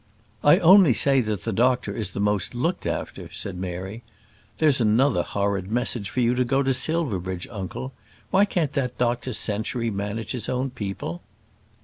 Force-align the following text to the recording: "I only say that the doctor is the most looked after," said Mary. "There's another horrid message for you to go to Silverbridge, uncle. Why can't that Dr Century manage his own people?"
"I 0.43 0.57
only 0.57 0.93
say 0.93 1.21
that 1.21 1.43
the 1.43 1.53
doctor 1.53 1.93
is 1.95 2.09
the 2.09 2.19
most 2.19 2.55
looked 2.55 2.87
after," 2.87 3.29
said 3.31 3.55
Mary. 3.55 4.01
"There's 4.57 4.81
another 4.81 5.21
horrid 5.21 5.71
message 5.71 6.09
for 6.09 6.21
you 6.21 6.33
to 6.33 6.43
go 6.43 6.63
to 6.63 6.73
Silverbridge, 6.73 7.47
uncle. 7.51 7.93
Why 8.31 8.45
can't 8.45 8.73
that 8.73 8.97
Dr 8.97 9.31
Century 9.31 9.91
manage 9.91 10.31
his 10.31 10.49
own 10.49 10.71
people?" 10.71 11.21